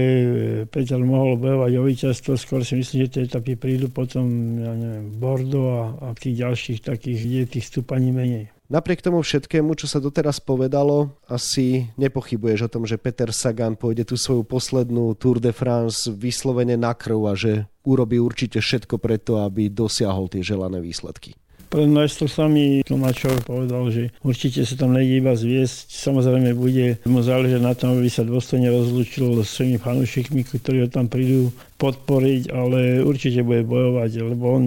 Peter 0.67 0.99
mohol 0.99 1.39
bojovať 1.39 1.73
o 1.79 1.83
víťazstvo. 1.87 2.33
Skôr 2.35 2.67
si 2.67 2.75
myslím, 2.81 3.07
že 3.07 3.13
tie 3.15 3.23
etapy 3.31 3.55
prídu 3.55 3.93
potom, 3.93 4.27
ja 4.59 4.75
neviem, 4.75 5.15
Bordeaux 5.15 5.71
a, 6.01 6.11
a 6.11 6.19
tých 6.19 6.43
ďalších 6.43 6.81
takých, 6.83 7.19
kde 7.23 7.43
tých 7.47 7.67
stúpaní 7.71 8.11
menej. 8.11 8.55
Napriek 8.65 9.05
tomu 9.05 9.21
všetkému, 9.21 9.77
čo 9.77 9.85
sa 9.85 10.01
doteraz 10.01 10.41
povedalo, 10.41 11.21
asi 11.29 11.93
nepochybuješ 12.01 12.65
o 12.65 12.73
tom, 12.73 12.89
že 12.89 12.97
Peter 12.97 13.29
Sagan 13.29 13.77
pôjde 13.77 14.09
tú 14.09 14.17
svoju 14.17 14.41
poslednú 14.41 15.13
Tour 15.21 15.37
de 15.37 15.53
France 15.53 16.09
vyslovene 16.09 16.81
na 16.81 16.97
krv 16.97 17.21
a 17.29 17.37
že 17.37 17.69
urobí 17.85 18.17
určite 18.17 18.65
všetko 18.65 18.97
preto, 18.97 19.45
aby 19.45 19.69
dosiahol 19.69 20.33
tie 20.33 20.41
želané 20.41 20.81
výsledky. 20.81 21.37
Pán 21.69 21.91
majstro 21.91 22.31
sami 22.31 22.85
Tomáčov 22.87 23.43
povedal, 23.45 23.91
že 23.91 24.03
určite 24.23 24.63
sa 24.63 24.79
tam 24.79 24.95
nejde 24.95 25.21
iba 25.21 25.35
zviesť. 25.35 25.91
Samozrejme 25.91 26.55
bude 26.55 27.03
mu 27.09 27.21
záležať 27.21 27.61
na 27.61 27.75
tom, 27.75 27.99
aby 27.99 28.09
sa 28.09 28.23
dôstojne 28.23 28.71
rozlúčil 28.71 29.43
s 29.43 29.55
svojimi 29.55 29.79
fanúšikmi, 29.81 30.41
ktorí 30.47 30.87
ho 30.87 30.89
tam 30.89 31.11
prídu 31.11 31.51
podporiť, 31.75 32.55
ale 32.55 33.03
určite 33.03 33.43
bude 33.43 33.67
bojovať, 33.67 34.11
lebo 34.23 34.45
on 34.57 34.65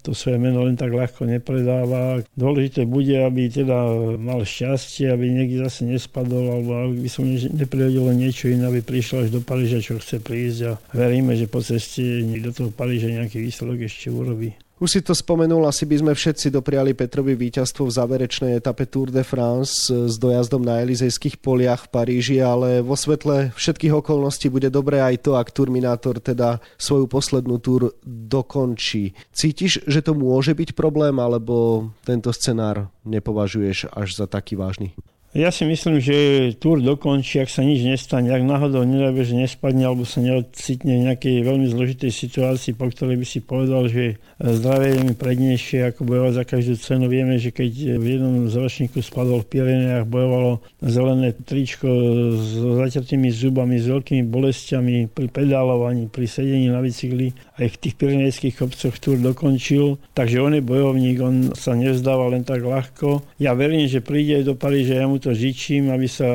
to 0.00 0.14
svoje 0.14 0.38
meno 0.38 0.64
len 0.64 0.78
tak 0.78 0.94
ľahko 0.94 1.26
nepredáva. 1.26 2.22
Dôležité 2.38 2.86
bude, 2.86 3.14
aby 3.20 3.50
teda 3.50 3.90
mal 4.16 4.46
šťastie, 4.46 5.10
aby 5.10 5.34
niekde 5.34 5.66
zase 5.66 5.84
nespadol, 5.84 6.60
alebo 6.60 6.70
aby 6.94 7.10
som 7.10 7.26
neprihodilo 7.28 8.14
niečo 8.14 8.48
iné, 8.48 8.70
aby 8.70 8.80
prišlo 8.80 9.26
až 9.26 9.28
do 9.34 9.42
Paríža, 9.42 9.82
čo 9.82 9.98
chce 9.98 10.22
prísť 10.22 10.60
a 10.64 10.72
veríme, 10.94 11.34
že 11.34 11.50
po 11.50 11.58
ceste 11.58 12.22
do 12.38 12.50
toho 12.54 12.70
Paríža 12.70 13.10
nejaký 13.10 13.42
výsledok 13.42 13.86
ešte 13.90 14.08
urobí. 14.14 14.54
Už 14.82 14.90
si 14.90 15.00
to 15.06 15.14
spomenul, 15.14 15.70
asi 15.70 15.86
by 15.86 16.02
sme 16.02 16.12
všetci 16.18 16.50
dopriali 16.50 16.98
Petrovi 16.98 17.38
víťazstvo 17.38 17.86
v 17.88 17.94
záverečnej 17.94 18.58
etape 18.58 18.90
Tour 18.90 19.08
de 19.08 19.22
France 19.22 19.86
s 19.86 20.18
dojazdom 20.18 20.66
na 20.66 20.82
Elizejských 20.82 21.38
poliach 21.38 21.86
v 21.86 21.92
Paríži, 21.94 22.36
ale 22.42 22.82
vo 22.82 22.98
svetle 22.98 23.54
všetkých 23.54 23.94
okolností 24.04 24.50
bude 24.50 24.68
dobré 24.68 24.98
aj 24.98 25.24
to, 25.24 25.38
ak 25.38 25.54
Turminátor 25.54 26.18
teda 26.18 26.43
svoju 26.78 27.06
poslednú 27.06 27.60
túr 27.62 27.94
dokončí. 28.06 29.14
Cítiš, 29.30 29.84
že 29.84 30.00
to 30.04 30.12
môže 30.16 30.52
byť 30.52 30.76
problém, 30.76 31.16
alebo 31.20 31.88
tento 32.02 32.30
scenár 32.34 32.90
nepovažuješ 33.06 33.92
až 33.92 34.08
za 34.14 34.26
taký 34.26 34.58
vážny? 34.58 34.96
Ja 35.34 35.50
si 35.50 35.66
myslím, 35.66 35.98
že 35.98 36.14
túr 36.62 36.78
dokončí, 36.78 37.42
ak 37.42 37.50
sa 37.50 37.66
nič 37.66 37.82
nestane, 37.82 38.30
ak 38.30 38.46
náhodou 38.46 38.86
nedábe, 38.86 39.26
že 39.26 39.34
nespadne 39.34 39.82
alebo 39.82 40.06
sa 40.06 40.22
neocitne 40.22 40.94
v 40.94 41.04
nejakej 41.10 41.42
veľmi 41.42 41.66
zložitej 41.74 42.14
situácii, 42.14 42.78
po 42.78 42.86
ktorej 42.86 43.18
by 43.18 43.26
si 43.26 43.42
povedal, 43.42 43.90
že 43.90 44.22
zdravie 44.38 44.94
je 44.94 45.00
mi 45.02 45.14
prednejšie 45.18 45.90
ako 45.90 46.06
bojovať 46.06 46.32
za 46.38 46.44
každú 46.46 46.74
cenu. 46.78 47.10
Vieme, 47.10 47.42
že 47.42 47.50
keď 47.50 47.98
v 47.98 48.06
jednom 48.14 48.46
z 48.46 48.54
ročníku 48.62 49.02
spadol 49.02 49.42
v 49.42 49.50
Pirenejach, 49.58 50.06
bojovalo 50.06 50.62
zelené 50.78 51.34
tričko 51.34 51.90
s 52.38 52.54
zaťatými 52.54 53.26
zubami, 53.34 53.82
s 53.82 53.90
veľkými 53.90 54.30
bolestiami 54.30 55.10
pri 55.10 55.26
pedálovaní, 55.34 56.14
pri 56.14 56.30
sedení 56.30 56.70
na 56.70 56.78
bicykli, 56.78 57.34
aj 57.58 57.74
v 57.74 57.80
tých 57.82 57.94
pirenejských 57.98 58.54
kopcoch 58.54 58.94
túr 59.02 59.18
dokončil. 59.18 59.98
Takže 60.14 60.38
on 60.38 60.54
je 60.54 60.62
bojovník, 60.62 61.18
on 61.18 61.36
sa 61.58 61.74
nevzdáva 61.74 62.30
len 62.30 62.46
tak 62.46 62.62
ľahko. 62.62 63.26
Ja 63.42 63.58
verím, 63.58 63.90
že 63.90 63.98
príde 63.98 64.46
do 64.46 64.54
Paríža, 64.54 65.02
ja 65.02 65.10
mu 65.10 65.23
to 65.24 65.32
žičím, 65.32 65.88
aby 65.88 66.04
sa 66.04 66.28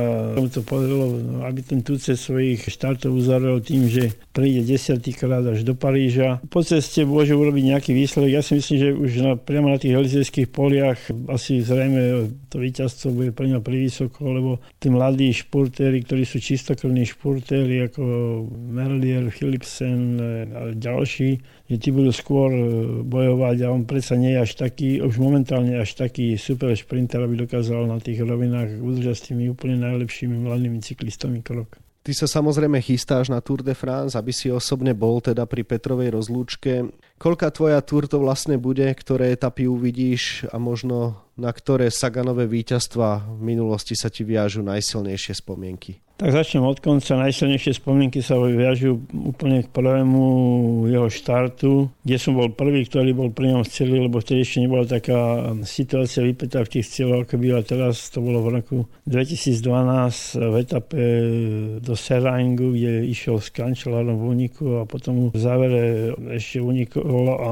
to 0.49 0.65
podarilo, 0.65 1.13
aby 1.45 1.61
ten 1.61 1.85
tuce 1.85 2.17
svojich 2.17 2.65
štátov 2.73 3.13
uzavrel 3.13 3.61
tým, 3.61 3.85
že 3.85 4.17
príde 4.33 4.65
desiatýkrát 4.65 5.45
až 5.45 5.61
do 5.61 5.77
Paríža. 5.77 6.41
Po 6.49 6.65
ceste 6.65 7.05
môže 7.05 7.37
urobiť 7.37 7.63
nejaký 7.69 7.91
výsledok. 7.93 8.29
Ja 8.33 8.41
si 8.41 8.57
myslím, 8.57 8.77
že 8.81 8.89
už 8.97 9.11
na, 9.21 9.33
priamo 9.37 9.69
na 9.69 9.77
tých 9.77 9.93
elizejských 9.93 10.49
poliach 10.49 10.97
asi 11.29 11.61
zrejme 11.61 12.33
to 12.49 12.57
víťazstvo 12.57 13.13
bude 13.13 13.29
pre 13.29 13.45
ňa 13.45 13.61
privysoko, 13.61 14.25
lebo 14.25 14.51
tí 14.81 14.89
mladí 14.89 15.29
športéri, 15.29 16.01
ktorí 16.01 16.25
sú 16.25 16.41
čistokrvní 16.41 17.05
športéri 17.05 17.85
ako 17.85 18.01
Merlier, 18.49 19.29
Philipsen 19.29 20.17
a 20.49 20.73
ďalší, 20.73 21.37
že 21.69 21.77
tí 21.77 21.93
budú 21.93 22.09
skôr 22.09 22.49
e, 22.49 22.65
bojovať 23.05 23.57
a 23.61 23.67
on 23.69 23.85
predsa 23.85 24.17
nie 24.17 24.33
je 24.33 24.41
až 24.41 24.51
taký, 24.57 25.05
už 25.05 25.21
momentálne 25.21 25.77
až 25.77 25.93
taký 25.93 26.33
super 26.33 26.73
šprinter, 26.73 27.21
aby 27.21 27.45
dokázal 27.45 27.85
na 27.85 28.01
tých 28.01 28.25
rovinách 28.25 28.81
udržať 28.81 29.15
s 29.15 29.25
tými 29.29 29.53
úplne 29.53 29.77
najlepšími 29.85 30.33
mladými 30.49 30.81
cyklistami 30.81 31.45
krok. 31.45 31.77
Ty 32.01 32.25
sa 32.25 32.41
samozrejme 32.41 32.81
chystáš 32.81 33.29
na 33.29 33.37
Tour 33.37 33.61
de 33.61 33.77
France, 33.77 34.17
aby 34.17 34.33
si 34.33 34.49
osobne 34.49 34.97
bol 34.97 35.21
teda 35.21 35.45
pri 35.45 35.61
Petrovej 35.61 36.17
rozlúčke. 36.17 36.89
Koľká 37.19 37.51
tvoja 37.51 37.83
Tour 37.83 38.07
to 38.07 38.15
vlastne 38.23 38.55
bude, 38.55 38.87
ktoré 38.95 39.35
etapy 39.35 39.67
uvidíš 39.67 40.47
a 40.47 40.55
možno 40.55 41.19
na 41.39 41.51
ktoré 41.51 41.91
Saganové 41.91 42.47
víťazstva 42.47 43.39
v 43.39 43.41
minulosti 43.43 43.95
sa 43.95 44.07
ti 44.07 44.27
viažu 44.27 44.63
najsilnejšie 44.63 45.35
spomienky? 45.39 45.99
Tak 46.19 46.35
začnem 46.35 46.67
od 46.67 46.83
konca. 46.83 47.15
Najsilnejšie 47.15 47.79
spomienky 47.79 48.19
sa 48.19 48.35
viažu 48.43 48.99
úplne 49.15 49.63
k 49.63 49.71
prvému 49.71 50.23
jeho 50.91 51.07
štartu, 51.07 51.87
kde 52.03 52.17
som 52.19 52.35
bol 52.35 52.51
prvý, 52.51 52.83
ktorý 52.83 53.15
bol 53.15 53.31
pri 53.31 53.55
ňom 53.55 53.63
v 53.63 53.71
celi, 53.71 54.03
lebo 54.03 54.19
vtedy 54.19 54.43
ešte 54.43 54.59
nebola 54.59 54.83
taká 54.83 55.47
situácia 55.63 56.19
vypetá 56.19 56.59
v 56.67 56.75
tých 56.75 56.91
cieľoch, 56.91 57.23
ako 57.23 57.39
byla 57.39 57.63
teraz. 57.63 58.11
To 58.11 58.19
bolo 58.19 58.43
v 58.43 58.59
roku 58.59 58.77
2012 59.07 59.63
v 60.43 60.55
etape 60.59 61.03
do 61.79 61.95
Seraingu, 61.95 62.75
kde 62.75 63.07
išiel 63.07 63.39
s 63.39 63.47
kančelárom 63.55 64.19
v 64.19 64.27
úniku 64.27 64.83
a 64.83 64.83
potom 64.83 65.31
v 65.31 65.39
závere 65.39 66.11
ešte 66.35 66.59
unikol 66.59 67.08
a 67.41 67.51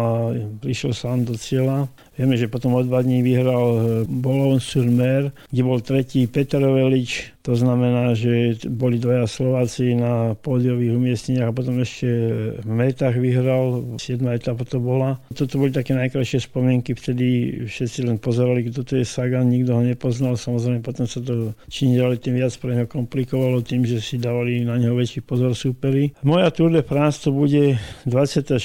prišiel 0.61 0.93
sám 0.93 1.25
do 1.25 1.33
cieľa. 1.33 1.89
Vieme, 2.17 2.33
že 2.33 2.49
potom 2.49 2.73
o 2.73 2.81
dva 2.81 3.05
dní 3.05 3.21
vyhral 3.21 4.03
Bolon 4.09 4.57
sur 4.57 4.89
Mer, 4.89 5.29
kde 5.53 5.61
bol 5.61 5.79
tretí 5.85 6.25
Peter 6.25 6.59
Velič, 6.59 7.37
to 7.47 7.55
znamená, 7.55 8.11
že 8.11 8.59
boli 8.67 8.99
dvaja 8.99 9.23
Slováci 9.23 9.95
na 9.95 10.35
pódiových 10.35 10.99
umiestneniach 10.99 11.47
a 11.47 11.55
potom 11.55 11.79
ešte 11.79 12.09
v 12.59 12.67
metách 12.67 13.15
vyhral. 13.23 13.95
Siedma 13.95 14.35
etapa 14.35 14.67
to 14.67 14.83
bola. 14.83 15.15
Toto 15.31 15.55
boli 15.55 15.71
také 15.71 15.95
najkrajšie 15.95 16.43
spomienky, 16.43 16.91
vtedy 16.91 17.55
všetci 17.71 18.03
len 18.03 18.19
pozerali, 18.19 18.67
kto 18.67 18.83
to 18.83 18.99
je 18.99 19.07
Sagan, 19.07 19.47
nikto 19.47 19.79
ho 19.79 19.83
nepoznal. 19.85 20.35
Samozrejme 20.35 20.83
potom 20.83 21.07
sa 21.07 21.23
to 21.23 21.55
čím 21.71 21.95
ďalej 21.95 22.19
tým 22.19 22.35
viac 22.35 22.51
pre 22.59 22.75
neho 22.75 22.83
komplikovalo 22.83 23.63
tým, 23.63 23.87
že 23.87 24.03
si 24.03 24.19
dávali 24.19 24.67
na 24.67 24.75
neho 24.75 24.99
väčší 24.99 25.23
pozor 25.23 25.55
súperi. 25.55 26.11
Moja 26.27 26.51
Tour 26.51 26.75
de 26.75 26.83
France 26.83 27.23
to 27.23 27.31
bude 27.31 27.79
26. 28.03 28.59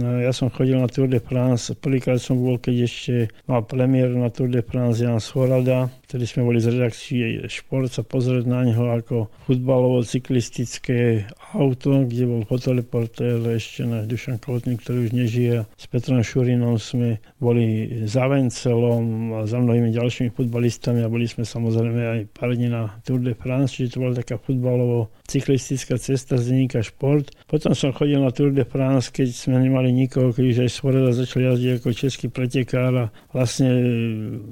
Ja 0.00 0.32
som 0.32 0.48
chodil 0.48 0.80
na 0.80 0.88
Tour 0.88 1.12
de 1.12 1.20
France. 1.20 1.76
Prvýkrát 1.76 2.24
som 2.24 2.35
bol, 2.36 2.56
keď 2.60 2.76
ešte 2.84 3.14
mal 3.48 3.64
premiéru 3.64 4.20
na 4.20 4.28
Tour 4.28 4.52
de 4.52 4.60
France 4.60 5.00
Jan 5.00 5.18
Svorada 5.18 5.88
Vtedy 6.06 6.22
sme 6.22 6.46
boli 6.46 6.62
z 6.62 6.70
redakcie 6.70 7.42
Šport 7.50 7.90
sa 7.90 8.06
pozrieť 8.06 8.46
na 8.46 8.62
neho 8.62 8.94
ako 8.94 9.26
futbalovo-cyklistické 9.50 11.26
auto, 11.50 12.06
kde 12.06 12.30
bol 12.30 12.42
fotoreportér 12.46 13.42
ešte 13.58 13.82
náš 13.82 14.06
Dušan 14.06 14.38
Kolotný, 14.38 14.78
ktorý 14.78 15.10
už 15.10 15.12
nežije. 15.18 15.66
S 15.74 15.84
Petrom 15.90 16.22
Šurinom 16.22 16.78
sme 16.78 17.18
boli 17.42 17.90
za 18.06 18.30
Vencelom 18.30 19.34
a 19.34 19.50
za 19.50 19.58
mnohými 19.58 19.90
ďalšími 19.90 20.30
futbalistami 20.30 21.02
a 21.02 21.10
boli 21.10 21.26
sme 21.26 21.42
samozrejme 21.42 22.02
aj 22.06 22.20
pár 22.30 22.54
dní 22.54 22.70
na 22.70 23.02
Tour 23.02 23.18
de 23.18 23.34
France, 23.34 23.74
čiže 23.74 23.98
to 23.98 24.06
bola 24.06 24.14
taká 24.14 24.38
futbalovo 24.38 25.10
cyklistická 25.26 25.98
cesta 25.98 26.38
z 26.38 26.54
denníka 26.54 26.86
Šport. 26.86 27.34
Potom 27.50 27.74
som 27.74 27.90
chodil 27.90 28.22
na 28.22 28.30
Tour 28.30 28.54
de 28.54 28.62
France, 28.62 29.10
keď 29.10 29.34
sme 29.34 29.58
nemali 29.58 29.90
nikoho, 29.90 30.30
keď 30.30 30.62
aj 30.62 30.70
Svoreda 30.70 31.10
začal 31.10 31.50
jazdiť 31.50 31.82
ako 31.82 31.88
český 31.90 32.26
pretekár 32.30 32.94
a 32.94 33.04
vlastne 33.34 33.74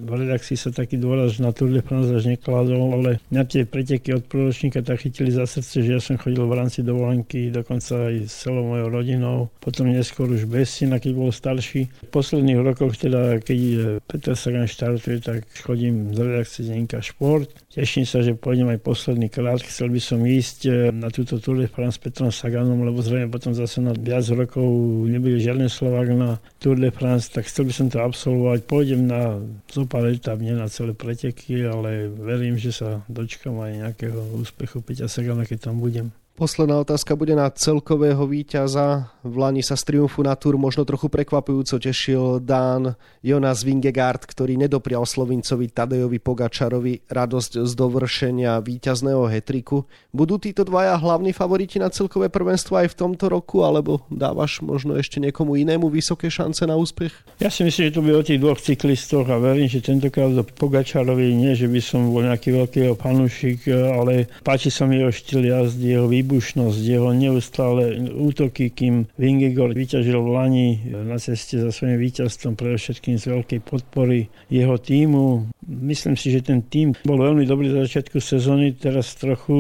v 0.03 0.11
redakcii 0.11 0.59
sa 0.59 0.75
taký 0.75 0.99
dôraz 0.99 1.44
na 1.45 1.53
Tour 1.53 1.69
de 1.69 1.85
France 1.85 2.09
až 2.09 2.25
nekladol, 2.25 2.97
ale 2.97 3.11
na 3.29 3.45
tie 3.45 3.69
preteky 3.69 4.17
od 4.17 4.25
proročníka 4.25 4.81
tak 4.81 5.05
chytili 5.05 5.29
za 5.29 5.45
srdce, 5.45 5.85
že 5.85 5.91
ja 5.97 6.01
som 6.01 6.17
chodil 6.17 6.41
v 6.41 6.57
rámci 6.57 6.81
dovolenky, 6.81 7.53
dokonca 7.53 8.09
aj 8.09 8.25
s 8.25 8.49
celou 8.49 8.65
mojou 8.73 8.89
rodinou. 8.89 9.37
Potom 9.61 9.93
neskôr 9.93 10.27
už 10.33 10.49
bez 10.49 10.73
syna, 10.73 10.97
keď 10.97 11.13
bol 11.13 11.29
starší. 11.29 11.93
V 12.09 12.11
posledných 12.11 12.61
rokoch, 12.65 12.97
teda 12.97 13.39
keď 13.45 13.61
Peter 14.09 14.33
Sagan 14.33 14.65
štartuje, 14.65 15.21
tak 15.21 15.45
chodím 15.61 16.17
z 16.17 16.19
redakcie 16.25 16.65
Denka 16.65 17.05
Šport. 17.05 17.53
Teším 17.75 18.07
sa, 18.07 18.23
že 18.23 18.39
pôjdem 18.39 18.71
aj 18.71 18.87
posledný 18.87 19.27
krát. 19.27 19.59
Chcel 19.59 19.91
by 19.91 19.99
som 19.99 20.23
ísť 20.23 20.59
eh, 20.71 20.95
na 20.95 21.11
túto 21.11 21.43
Tour 21.43 21.59
de 21.59 21.67
France 21.67 21.99
s 21.99 22.07
Petrom 22.07 22.31
Saganom, 22.31 22.87
lebo 22.87 23.03
zrejme 23.03 23.27
potom 23.35 23.51
zase 23.51 23.83
na 23.83 23.91
viac 23.91 24.23
rokov 24.31 24.63
nebude 25.11 25.43
žiadny 25.43 25.67
Slovák 25.67 26.15
na 26.15 26.39
Tour 26.63 26.79
de 26.79 26.95
France, 26.95 27.35
tak 27.35 27.51
chcel 27.51 27.67
by 27.67 27.75
som 27.75 27.91
to 27.91 27.99
absolvovať. 27.99 28.63
Pôjdem 28.71 29.11
na 29.11 29.43
zopár 29.67 30.07
etap, 30.07 30.39
nie 30.39 30.55
na 30.55 30.71
celé 30.71 30.95
preteky, 30.95 31.67
ale 31.67 32.07
verím, 32.15 32.55
že 32.55 32.71
sa 32.71 33.03
dočkam 33.11 33.59
aj 33.59 33.91
nejakého 33.91 34.23
úspechu 34.39 34.79
Peťa 34.79 35.11
Sagana, 35.11 35.43
keď 35.43 35.67
tam 35.67 35.83
budem. 35.83 36.15
Posledná 36.35 36.83
otázka 36.83 37.15
bude 37.15 37.31
na 37.39 37.47
celkového 37.47 38.27
víťaza. 38.27 39.07
V 39.23 39.39
Lani 39.39 39.63
sa 39.63 39.79
z 39.79 39.87
triumfu 39.87 40.19
na 40.27 40.35
túr 40.35 40.59
možno 40.59 40.83
trochu 40.83 41.07
prekvapujúco 41.07 41.79
tešil 41.79 42.43
Dán 42.43 42.99
Jonas 43.23 43.63
Vingegaard, 43.63 44.27
ktorý 44.27 44.59
nedoprial 44.59 45.07
Slovincovi 45.07 45.71
Tadejovi 45.71 46.19
Pogačarovi 46.19 47.07
radosť 47.07 47.63
z 47.63 47.73
dovršenia 47.79 48.59
víťazného 48.67 49.31
hetriku. 49.31 49.87
Budú 50.11 50.43
títo 50.43 50.67
dvaja 50.67 50.99
hlavní 50.99 51.31
favoriti 51.31 51.79
na 51.79 51.87
celkové 51.87 52.27
prvenstvo 52.35 52.83
aj 52.83 52.91
v 52.91 52.99
tomto 52.99 53.31
roku, 53.31 53.63
alebo 53.63 54.03
dávaš 54.11 54.59
možno 54.59 54.99
ešte 54.99 55.23
niekomu 55.23 55.55
inému 55.55 55.87
vysoké 55.87 56.35
šance 56.35 56.67
na 56.67 56.75
úspech? 56.75 57.15
Ja 57.39 57.47
si 57.47 57.63
myslím, 57.63 57.95
že 57.95 57.95
to 57.95 58.03
bude 58.03 58.19
o 58.19 58.27
tých 58.27 58.43
dvoch 58.43 58.59
cyklistoch 58.59 59.31
a 59.31 59.39
verím, 59.39 59.71
že 59.71 59.87
tentokrát 59.87 60.35
do 60.35 60.43
Pogačarovi 60.43 61.31
nie, 61.31 61.55
že 61.55 61.71
by 61.71 61.79
som 61.79 62.11
bol 62.11 62.27
nejaký 62.27 62.59
veľký 62.59 62.81
fanúšik, 62.99 63.71
ale 63.71 64.27
páči 64.43 64.75
sa 64.75 64.83
mi 64.91 64.99
jeho 64.99 65.15
štýl 65.15 65.47
jazdy, 65.47 65.95
jeho 65.95 66.11
výbušnosť, 66.25 66.81
jeho 66.81 67.13
neustále 67.13 68.01
útoky, 68.17 68.73
kým 68.73 69.05
Vingegor 69.21 69.77
vyťažil 69.77 70.17
v 70.17 70.33
Lani 70.33 70.69
na 70.89 71.21
ceste 71.21 71.61
za 71.61 71.69
svojím 71.69 72.01
víťazstvom, 72.01 72.57
predovšetkým 72.57 73.21
z 73.21 73.25
veľkej 73.29 73.61
podpory 73.61 74.33
jeho 74.49 74.81
týmu. 74.81 75.53
Myslím 75.65 76.17
si, 76.17 76.29
že 76.29 76.45
ten 76.45 76.61
tým 76.61 76.93
bol 77.09 77.17
veľmi 77.17 77.49
dobrý 77.49 77.73
za 77.73 77.89
začiatku 77.89 78.21
sezóny, 78.21 78.77
teraz 78.77 79.17
trochu 79.17 79.57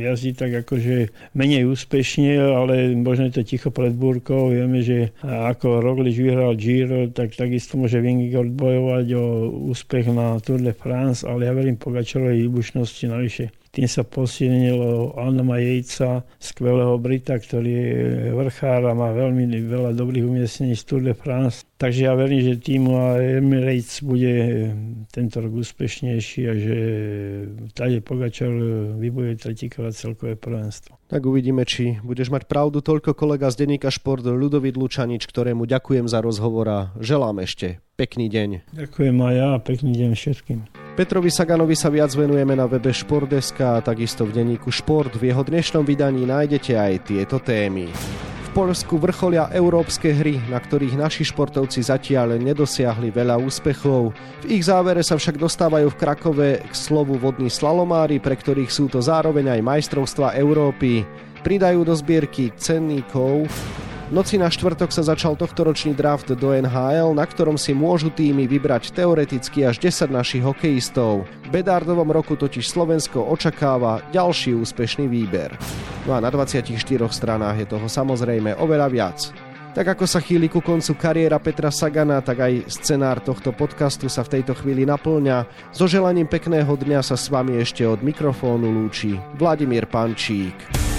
jazdí 0.00 0.32
tak 0.32 0.64
akože 0.64 1.12
menej 1.36 1.68
úspešne, 1.68 2.40
ale 2.40 2.96
možno 2.96 3.28
je 3.28 3.40
to 3.40 3.42
ticho 3.44 3.68
pred 3.68 3.92
búrkou. 3.92 4.52
Vieme, 4.52 4.80
že 4.80 5.12
ako 5.22 5.84
Roglič 5.84 6.16
vyhral 6.16 6.56
Giro, 6.56 7.12
tak 7.12 7.36
takisto 7.36 7.76
môže 7.76 8.00
Vingegaard 8.00 8.48
bojovať 8.48 9.06
o 9.12 9.24
úspech 9.68 10.08
na 10.08 10.40
Tour 10.40 10.64
de 10.64 10.72
France, 10.72 11.20
ale 11.28 11.48
ja 11.48 11.52
verím 11.52 11.76
Pogačarovej 11.76 12.48
výbušnosti 12.48 13.04
navyše 13.06 13.46
tým 13.76 13.92
sa 13.92 14.08
posilnilo 14.08 15.20
Alnama 15.20 15.60
Jejca, 15.60 16.24
skvelého 16.40 16.96
Brita, 16.96 17.36
ktorý 17.36 17.68
je 17.68 18.32
vrchár 18.32 18.88
a 18.88 18.96
má 18.96 19.12
veľmi 19.12 19.52
veľa 19.68 19.92
dobrých 19.92 20.24
umiestnení 20.24 20.72
z 20.72 20.82
Tour 20.88 21.04
de 21.04 21.12
France. 21.12 21.65
Takže 21.76 22.08
ja 22.08 22.16
verím, 22.16 22.40
že 22.40 22.54
tým 22.56 22.88
Emirates 23.44 24.00
bude 24.00 24.32
tento 25.12 25.44
rok 25.44 25.60
úspešnejší 25.60 26.40
a 26.48 26.52
že 26.56 26.76
Tadej 27.76 28.00
Pogačar 28.00 28.48
vybuje 28.96 29.36
tretíkrát 29.36 29.92
celkové 29.92 30.40
prvenstvo. 30.40 30.96
Tak 31.04 31.20
uvidíme, 31.28 31.68
či 31.68 32.00
budeš 32.00 32.32
mať 32.32 32.48
pravdu 32.48 32.80
toľko 32.80 33.12
kolega 33.12 33.52
z 33.52 33.68
denníka 33.68 33.92
Šport 33.92 34.24
Ludovít 34.24 34.80
Lučanič, 34.80 35.28
ktorému 35.28 35.68
ďakujem 35.68 36.08
za 36.08 36.24
rozhovor 36.24 36.64
a 36.64 36.80
želám 36.96 37.44
ešte 37.44 37.84
pekný 38.00 38.32
deň. 38.32 38.72
Ďakujem 38.72 39.16
aj 39.20 39.34
ja 39.36 39.48
a 39.52 39.58
pekný 39.60 39.92
deň 40.00 40.10
všetkým. 40.16 40.58
Petrovi 40.96 41.28
Saganovi 41.28 41.76
sa 41.76 41.92
viac 41.92 42.08
venujeme 42.16 42.56
na 42.56 42.64
webe 42.64 42.88
Športdeska 42.88 43.76
a 43.76 43.84
takisto 43.84 44.24
v 44.24 44.32
denníku 44.32 44.72
Šport. 44.72 45.12
V 45.12 45.28
jeho 45.28 45.44
dnešnom 45.44 45.84
vydaní 45.84 46.24
nájdete 46.24 46.72
aj 46.72 46.92
tieto 47.04 47.36
témy. 47.36 47.92
Polsku 48.56 48.96
vrcholia 48.96 49.52
európske 49.52 50.16
hry, 50.16 50.40
na 50.48 50.56
ktorých 50.56 50.96
naši 50.96 51.28
športovci 51.28 51.84
zatiaľ 51.84 52.40
nedosiahli 52.40 53.12
veľa 53.12 53.36
úspechov. 53.36 54.16
V 54.16 54.44
ich 54.48 54.64
závere 54.64 55.04
sa 55.04 55.20
však 55.20 55.36
dostávajú 55.36 55.92
v 55.92 56.00
Krakove 56.00 56.50
k 56.64 56.72
slovu 56.72 57.20
vodní 57.20 57.52
slalomári, 57.52 58.16
pre 58.16 58.32
ktorých 58.32 58.72
sú 58.72 58.88
to 58.88 59.04
zároveň 59.04 59.52
aj 59.52 59.60
majstrovstva 59.60 60.40
Európy. 60.40 61.04
Pridajú 61.44 61.84
do 61.84 61.92
zbierky 61.92 62.48
cenníkov 62.56 63.44
v 63.44 63.56
noci 64.10 64.38
na 64.38 64.46
štvrtok 64.46 64.94
sa 64.94 65.02
začal 65.02 65.34
tohtoročný 65.34 65.96
draft 65.96 66.30
do 66.30 66.48
NHL, 66.54 67.14
na 67.16 67.26
ktorom 67.26 67.58
si 67.58 67.74
môžu 67.74 68.12
týmy 68.12 68.46
vybrať 68.46 68.94
teoreticky 68.94 69.66
až 69.66 69.82
10 69.82 70.12
našich 70.12 70.42
hokejistov. 70.42 71.26
V 71.46 71.48
Bedardovom 71.50 72.10
roku 72.10 72.38
totiž 72.38 72.66
Slovensko 72.66 73.22
očakáva 73.26 74.02
ďalší 74.14 74.54
úspešný 74.54 75.10
výber. 75.10 75.54
No 76.06 76.14
a 76.14 76.22
na 76.22 76.30
24 76.30 76.70
stranách 77.10 77.56
je 77.62 77.66
toho 77.66 77.86
samozrejme 77.90 78.54
oveľa 78.58 78.88
viac. 78.92 79.18
Tak 79.76 79.92
ako 79.92 80.08
sa 80.08 80.24
chýli 80.24 80.48
ku 80.48 80.64
koncu 80.64 80.96
kariéra 80.96 81.36
Petra 81.36 81.68
Sagana, 81.68 82.24
tak 82.24 82.40
aj 82.40 82.64
scenár 82.72 83.20
tohto 83.20 83.52
podcastu 83.52 84.08
sa 84.08 84.24
v 84.24 84.40
tejto 84.40 84.56
chvíli 84.56 84.88
naplňa. 84.88 85.44
So 85.68 85.84
želaním 85.84 86.32
pekného 86.32 86.72
dňa 86.80 87.04
sa 87.04 87.12
s 87.12 87.28
vami 87.28 87.60
ešte 87.60 87.84
od 87.84 88.00
mikrofónu 88.00 88.72
lúči 88.72 89.20
Vladimír 89.36 89.84
Pančík. 89.84 90.95